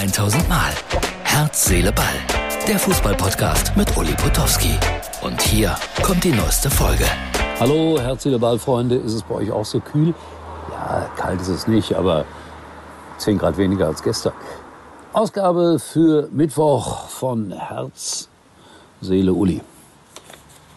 1000 0.00 0.48
Mal. 0.48 0.72
Herz, 1.24 1.66
Seele, 1.66 1.92
Ball. 1.92 2.06
Der 2.66 2.78
Fußballpodcast 2.78 3.76
mit 3.76 3.94
Uli 3.98 4.14
Potowski. 4.14 4.78
Und 5.20 5.42
hier 5.42 5.76
kommt 6.02 6.24
die 6.24 6.32
neueste 6.32 6.70
Folge. 6.70 7.04
Hallo, 7.60 8.00
Herz, 8.00 8.22
Seele, 8.22 8.38
Ball, 8.38 8.58
Freunde. 8.58 8.96
Ist 8.96 9.12
es 9.12 9.22
bei 9.22 9.34
euch 9.34 9.52
auch 9.52 9.66
so 9.66 9.78
kühl? 9.78 10.14
Ja, 10.70 11.06
kalt 11.16 11.42
ist 11.42 11.48
es 11.48 11.66
nicht, 11.66 11.92
aber 11.92 12.24
10 13.18 13.36
Grad 13.36 13.58
weniger 13.58 13.88
als 13.88 14.02
gestern. 14.02 14.32
Ausgabe 15.12 15.78
für 15.78 16.30
Mittwoch 16.32 17.08
von 17.08 17.52
Herz, 17.52 18.30
Seele, 19.02 19.34
Uli. 19.34 19.60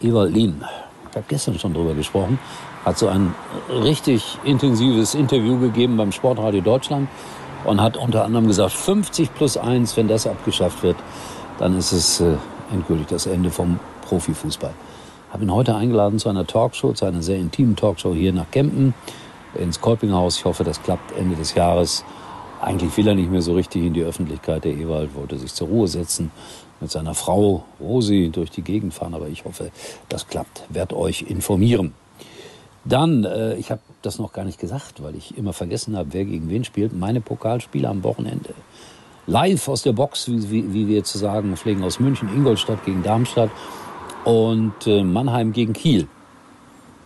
Ewald 0.00 0.32
Lien, 0.32 0.64
ich 1.10 1.16
habe 1.16 1.26
gestern 1.28 1.58
schon 1.58 1.74
drüber 1.74 1.92
gesprochen, 1.92 2.38
hat 2.86 2.96
so 2.96 3.08
ein 3.08 3.34
richtig 3.68 4.38
intensives 4.44 5.14
Interview 5.14 5.60
gegeben 5.60 5.98
beim 5.98 6.10
Sportradio 6.10 6.62
Deutschland 6.62 7.06
und 7.64 7.80
hat 7.80 7.96
unter 7.96 8.24
anderem 8.24 8.46
gesagt, 8.46 8.72
50 8.72 9.34
plus 9.34 9.56
1, 9.56 9.96
wenn 9.96 10.08
das 10.08 10.26
abgeschafft 10.26 10.82
wird, 10.82 10.96
dann 11.58 11.76
ist 11.76 11.92
es 11.92 12.20
äh, 12.20 12.36
endgültig 12.72 13.08
das 13.08 13.26
Ende 13.26 13.50
vom 13.50 13.78
Profifußball. 14.02 14.72
Habe 15.32 15.44
ihn 15.44 15.54
heute 15.54 15.76
eingeladen 15.76 16.18
zu 16.18 16.28
einer 16.28 16.46
Talkshow, 16.46 16.92
zu 16.92 17.04
einer 17.04 17.22
sehr 17.22 17.38
intimen 17.38 17.76
Talkshow 17.76 18.14
hier 18.14 18.32
nach 18.32 18.50
Kempen 18.50 18.94
ins 19.54 19.80
Kolpinghaus. 19.80 20.38
Ich 20.38 20.44
hoffe, 20.44 20.64
das 20.64 20.82
klappt 20.82 21.16
Ende 21.16 21.36
des 21.36 21.54
Jahres. 21.54 22.04
Eigentlich 22.60 22.96
will 22.96 23.06
er 23.06 23.14
nicht 23.14 23.30
mehr 23.30 23.42
so 23.42 23.54
richtig 23.54 23.84
in 23.84 23.94
die 23.94 24.02
Öffentlichkeit. 24.02 24.64
Der 24.64 24.72
Ewald 24.72 25.14
wollte 25.14 25.38
sich 25.38 25.54
zur 25.54 25.68
Ruhe 25.68 25.88
setzen, 25.88 26.30
mit 26.80 26.90
seiner 26.90 27.14
Frau 27.14 27.64
Rosi 27.80 28.30
durch 28.32 28.50
die 28.50 28.62
Gegend 28.62 28.92
fahren. 28.92 29.14
Aber 29.14 29.28
ich 29.28 29.44
hoffe, 29.44 29.70
das 30.08 30.26
klappt. 30.26 30.64
Werd 30.68 30.92
euch 30.92 31.22
informieren. 31.22 31.94
Dann, 32.84 33.24
äh, 33.24 33.56
ich 33.56 33.70
habe 33.70 33.82
das 34.02 34.18
noch 34.18 34.32
gar 34.32 34.44
nicht 34.44 34.58
gesagt, 34.58 35.02
weil 35.02 35.14
ich 35.14 35.36
immer 35.36 35.52
vergessen 35.52 35.96
habe, 35.96 36.12
wer 36.12 36.24
gegen 36.24 36.48
wen 36.48 36.64
spielt. 36.64 36.92
Meine 36.92 37.20
Pokalspiele 37.20 37.88
am 37.88 38.02
Wochenende. 38.02 38.54
Live 39.26 39.68
aus 39.68 39.82
der 39.82 39.92
Box, 39.92 40.28
wie, 40.28 40.50
wie, 40.50 40.72
wie 40.72 40.88
wir 40.88 41.04
zu 41.04 41.18
sagen 41.18 41.56
pflegen, 41.56 41.84
aus 41.84 42.00
München, 42.00 42.28
Ingolstadt 42.34 42.84
gegen 42.84 43.02
Darmstadt 43.02 43.50
und 44.24 44.86
äh, 44.86 45.04
Mannheim 45.04 45.52
gegen 45.52 45.72
Kiel. 45.72 46.08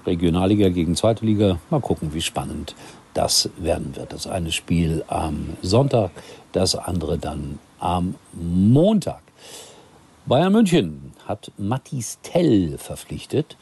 Regionalliga 0.07 0.69
gegen 0.69 0.95
Zweite 0.97 1.25
Liga. 1.25 1.59
Mal 1.71 1.81
gucken, 1.81 2.15
wie 2.15 2.21
spannend 2.21 2.75
das 3.15 3.49
werden 3.57 3.97
wird. 3.97 4.13
Das 4.13 4.27
eine 4.27 4.53
Spiel 4.53 5.05
am 5.09 5.57
Sonntag, 5.63 6.11
das 6.53 6.75
andere 6.75 7.19
dann 7.19 7.59
am 7.79 8.17
Montag. 8.33 9.23
Bayern 10.27 10.53
München 10.53 11.13
hat 11.27 11.53
Mathis 11.57 12.19
Tell 12.23 12.79
verpflichtet, 12.79 13.57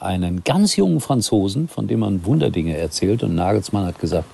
einen 0.00 0.44
ganz 0.44 0.76
jungen 0.76 1.00
Franzosen, 1.00 1.68
von 1.68 1.86
dem 1.86 2.00
man 2.00 2.24
Wunderdinge 2.24 2.76
erzählt. 2.76 3.22
Und 3.22 3.34
Nagelsmann 3.34 3.86
hat 3.86 3.98
gesagt, 3.98 4.28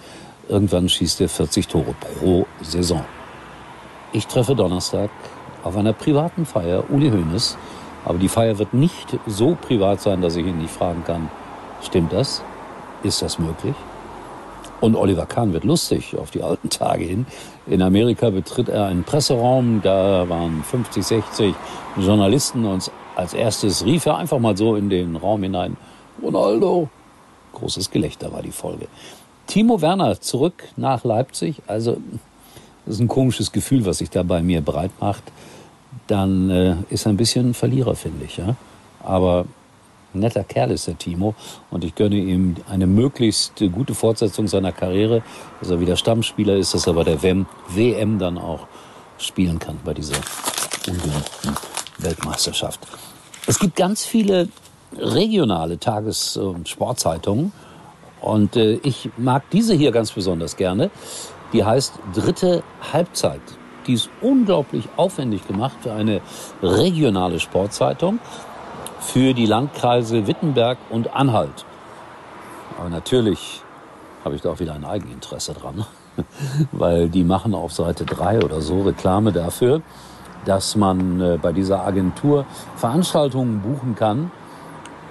irgendwann 0.49 0.89
schießt 0.89 1.21
er 1.21 1.29
40 1.29 1.69
Tore 1.69 1.95
pro 2.01 2.47
Saison. 2.61 3.05
Ich 4.13 4.27
treffe 4.27 4.55
Donnerstag 4.55 5.11
auf 5.63 5.77
einer 5.77 5.93
privaten 5.93 6.45
Feier 6.45 6.85
Uli 6.91 7.11
Hoeneß. 7.11 7.57
Aber 8.05 8.19
die 8.19 8.29
Feier 8.29 8.59
wird 8.59 8.75
nicht 8.75 9.17
so 9.27 9.55
privat 9.55 10.01
sein, 10.01 10.21
dass 10.21 10.37
ich 10.37 10.45
ihn 10.45 10.59
nicht 10.59 10.73
fragen 10.73 11.05
kann, 11.05 11.31
stimmt 11.83 12.13
das? 12.13 12.43
Ist 13.03 13.23
das 13.23 13.39
möglich? 13.39 13.75
Und 14.83 14.97
Oliver 14.97 15.27
Kahn 15.27 15.53
wird 15.53 15.63
lustig 15.63 16.17
auf 16.19 16.33
die 16.33 16.43
alten 16.43 16.69
Tage 16.69 17.05
hin. 17.05 17.25
In 17.69 17.83
Amerika 17.83 18.31
betritt 18.31 18.69
er 18.69 18.87
einen 18.87 19.05
Presseraum, 19.05 19.81
da 19.81 20.29
waren 20.29 20.65
50, 20.65 21.07
60 21.07 21.55
Journalisten 21.97 22.65
und 22.65 22.91
als 23.15 23.33
erstes 23.33 23.85
rief 23.85 24.07
er 24.07 24.17
einfach 24.17 24.41
mal 24.41 24.57
so 24.57 24.75
in 24.75 24.91
den 24.91 25.15
Raum 25.15 25.45
hinein, 25.45 25.77
Ronaldo. 26.21 26.89
Großes 27.53 27.93
Gelächter 27.93 28.33
war 28.33 28.43
die 28.43 28.51
Folge. 28.51 28.89
Timo 29.47 29.81
Werner 29.81 30.21
zurück 30.21 30.65
nach 30.77 31.05
Leipzig, 31.05 31.63
also 31.69 31.99
das 32.85 32.97
ist 32.97 33.01
ein 33.01 33.07
komisches 33.07 33.53
Gefühl, 33.53 33.87
was 33.87 33.99
sich 33.99 34.11
da 34.11 34.25
bei 34.25 34.43
mir 34.43 34.63
breit 34.63 34.91
macht. 34.99 35.23
Dann 36.09 36.51
äh, 36.51 36.75
ist 36.91 37.07
er 37.07 37.13
ein 37.13 37.17
bisschen 37.17 37.55
Verlierer, 37.55 37.95
finde 37.95 38.25
ich. 38.25 38.39
Ja? 38.39 38.57
Aber 39.05 39.45
netter 40.15 40.45
Kerl 40.45 40.71
ist 40.71 40.87
der 40.87 40.99
Timo 40.99 41.35
und 41.71 41.85
ich 41.85 41.95
gönne 41.95 42.17
ihm 42.17 42.57
eine 42.69 42.87
möglichst 42.87 43.63
gute 43.73 43.95
Fortsetzung 43.95 44.49
seiner 44.49 44.73
Karriere, 44.73 45.23
dass 45.61 45.71
er 45.71 45.81
wieder 45.81 45.97
Stammspieler 45.97 46.57
ist, 46.57 46.75
dass 46.75 46.87
er 46.87 46.95
bei 46.95 47.05
der 47.05 47.23
WM, 47.23 47.47
WM 47.69 48.19
dann 48.19 48.39
auch 48.39 48.67
spielen 49.19 49.59
kann 49.59 49.79
bei 49.85 49.95
dieser 49.95 50.17
ungeliebten 50.87 51.55
Weltmeisterschaft. 51.99 52.81
Es 53.47 53.59
gibt 53.59 53.77
ganz 53.77 54.05
viele 54.05 54.49
regionale 54.97 55.79
Tages- 55.79 56.37
und 56.37 56.69
Sportzeitungen 56.69 57.53
und 58.21 58.57
äh, 58.57 58.75
ich 58.83 59.11
mag 59.17 59.43
diese 59.51 59.75
hier 59.75 59.91
ganz 59.91 60.13
besonders 60.13 60.57
gerne. 60.57 60.91
Die 61.53 61.65
heißt 61.65 61.95
Dritte 62.15 62.63
Halbzeit. 62.93 63.41
Die 63.87 63.95
ist 63.95 64.11
unglaublich 64.21 64.89
aufwendig 64.97 65.47
gemacht 65.47 65.77
für 65.81 65.93
eine 65.93 66.21
regionale 66.63 67.41
Sportzeitung 67.41 68.21
für 69.03 69.35
die 69.35 69.47
Landkreise 69.47 70.27
Wittenberg 70.27 70.79
und 70.89 71.15
Anhalt. 71.15 71.67
Aber 72.79 72.89
natürlich 72.89 73.61
habe 74.25 74.37
ich 74.37 74.41
da 74.41 74.53
auch 74.53 74.61
wieder 74.61 74.75
ein 74.75 74.85
Eigeninteresse 74.85 75.53
dran, 75.53 75.85
weil 76.73 77.09
die 77.09 77.25
machen 77.25 77.55
auf 77.55 77.73
Seite 77.73 78.05
3 78.05 78.43
oder 78.43 78.61
so 78.61 78.83
Reklame 78.83 79.33
dafür, 79.33 79.83
dass 80.45 80.77
man 80.77 81.21
äh, 81.21 81.39
bei 81.41 81.53
dieser 81.53 81.85
Agentur 81.85 82.47
Veranstaltungen 82.77 83.61
buchen 83.61 83.95
kann 83.95 84.31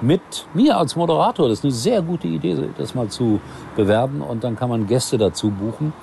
mit 0.01 0.47
mir 0.53 0.77
als 0.77 0.95
Moderator. 0.95 1.49
Das 1.49 1.59
ist 1.59 1.65
eine 1.65 1.73
sehr 1.73 2.01
gute 2.01 2.27
Idee, 2.27 2.57
das 2.77 2.95
mal 2.95 3.09
zu 3.09 3.39
bewerben 3.75 4.21
und 4.21 4.43
dann 4.43 4.55
kann 4.55 4.69
man 4.69 4.87
Gäste 4.87 5.17
dazu 5.17 5.51
buchen. 5.51 5.93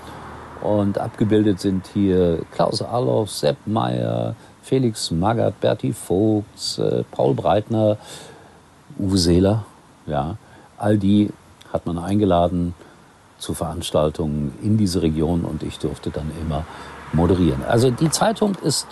Und 0.60 0.99
abgebildet 0.99 1.60
sind 1.60 1.87
hier 1.93 2.41
Klaus 2.53 2.82
Arloff, 2.82 3.31
Sepp 3.31 3.59
Meyer, 3.66 4.34
Felix 4.69 5.11
Magath, 5.11 5.61
Berti 5.62 5.95
Vogts, 5.95 6.77
äh, 6.77 7.03
Paul 7.11 7.33
Breitner, 7.33 7.97
Uwe 8.99 9.17
Seeler, 9.17 9.65
ja, 10.06 10.37
all 10.77 10.99
die 10.99 11.31
hat 11.73 11.87
man 11.87 11.97
eingeladen 11.99 12.75
zu 13.39 13.55
Veranstaltungen 13.55 14.53
in 14.62 14.77
diese 14.77 15.01
Region 15.01 15.45
und 15.45 15.62
ich 15.62 15.79
durfte 15.79 16.11
dann 16.11 16.31
immer 16.39 16.67
moderieren. 17.15 17.65
Also 17.65 17.91
die 17.91 18.11
Zeitung 18.11 18.56
ist, 18.56 18.87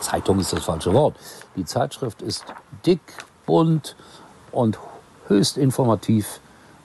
Zeitung 0.00 0.38
ist 0.38 0.52
das 0.52 0.64
falsche 0.64 0.92
Wort, 0.92 1.16
die 1.56 1.64
Zeitschrift 1.64 2.20
ist 2.20 2.44
dick, 2.84 3.00
bunt 3.46 3.96
und 4.52 4.78
höchst 5.28 5.56
informativ. 5.56 6.40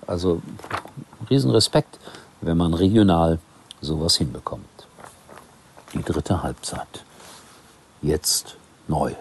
Also 0.08 0.42
Riesenrespekt, 1.30 2.00
wenn 2.40 2.56
man 2.56 2.74
regional 2.74 3.40
sowas 3.82 4.16
hinbekommt. 4.16 4.88
Die 5.94 6.02
dritte 6.02 6.42
Halbzeit 6.44 7.04
jetzt 8.06 8.58
neu. 8.88 9.14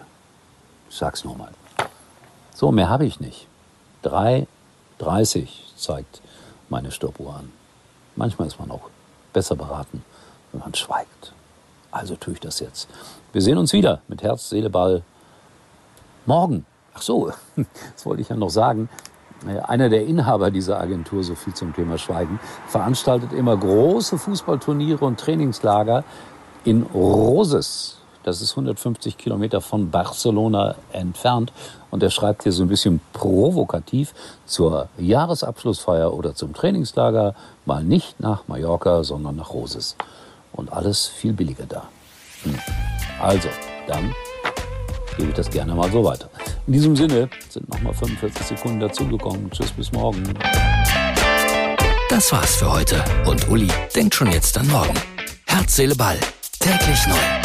Ich 0.89 0.95
sag's 0.95 1.23
nur 1.25 1.35
mal. 1.37 1.51
So, 2.53 2.71
mehr 2.71 2.89
habe 2.89 3.05
ich 3.05 3.19
nicht. 3.19 3.47
3,30 4.03 5.47
zeigt 5.75 6.21
meine 6.69 6.91
Stoppuhr 6.91 7.35
an. 7.35 7.51
Manchmal 8.15 8.47
ist 8.47 8.59
man 8.59 8.71
auch 8.71 8.89
besser 9.33 9.55
beraten, 9.55 10.03
wenn 10.51 10.61
man 10.61 10.73
schweigt. 10.73 11.33
Also 11.91 12.15
tue 12.15 12.35
ich 12.35 12.39
das 12.39 12.59
jetzt. 12.59 12.87
Wir 13.33 13.41
sehen 13.41 13.57
uns 13.57 13.73
wieder 13.73 14.01
mit 14.07 14.21
Herz, 14.21 14.49
Seele, 14.49 14.69
Ball 14.69 15.01
morgen. 16.25 16.65
Ach 16.93 17.01
so, 17.01 17.31
das 17.55 18.05
wollte 18.05 18.21
ich 18.21 18.29
ja 18.29 18.35
noch 18.35 18.49
sagen. 18.49 18.89
Einer 19.67 19.89
der 19.89 20.05
Inhaber 20.05 20.49
dieser 20.49 20.79
Agentur, 20.79 21.23
so 21.23 21.35
viel 21.35 21.53
zum 21.53 21.73
Thema 21.73 21.97
Schweigen, 21.97 22.39
veranstaltet 22.67 23.33
immer 23.33 23.55
große 23.57 24.17
Fußballturniere 24.17 25.03
und 25.03 25.19
Trainingslager 25.19 26.03
in 26.63 26.83
Roses. 26.83 27.97
Das 28.25 28.41
ist 28.41 28.53
150 28.53 29.19
Kilometer 29.19 29.61
von 29.61 29.91
Barcelona 29.91 30.73
entfernt. 30.91 31.53
Und 31.91 32.01
er 32.01 32.09
schreibt 32.09 32.41
hier 32.41 32.51
so 32.51 32.63
ein 32.63 32.67
bisschen 32.67 32.99
provokativ 33.13 34.15
zur 34.47 34.89
Jahresabschlussfeier 34.97 36.11
oder 36.11 36.33
zum 36.33 36.51
Trainingslager 36.51 37.35
mal 37.65 37.83
nicht 37.83 38.19
nach 38.19 38.47
Mallorca, 38.47 39.03
sondern 39.03 39.35
nach 39.35 39.53
Roses. 39.53 39.95
Und 40.53 40.73
alles 40.73 41.05
viel 41.05 41.33
billiger 41.33 41.67
da. 41.67 41.83
Hm. 42.41 42.57
Also, 43.21 43.47
dann 43.87 44.11
gebe 45.17 45.29
ich 45.29 45.35
das 45.35 45.51
gerne 45.51 45.75
mal 45.75 45.91
so 45.91 46.03
weiter. 46.03 46.27
In 46.65 46.73
diesem 46.73 46.95
Sinne 46.95 47.29
sind 47.47 47.69
nochmal 47.69 47.93
45 47.93 48.43
Sekunden 48.43 48.79
dazugekommen. 48.79 49.51
Tschüss, 49.51 49.71
bis 49.71 49.91
morgen. 49.91 50.23
Das 52.09 52.31
war's 52.31 52.55
für 52.55 52.71
heute. 52.71 53.03
Und 53.27 53.47
Uli 53.49 53.69
denkt 53.95 54.15
schon 54.15 54.31
jetzt 54.31 54.57
an 54.57 54.67
morgen. 54.69 54.95
Herz, 55.45 55.75
Seele, 55.75 55.95
Ball. 55.95 56.17
Täglich 56.59 57.05
neu. 57.05 57.44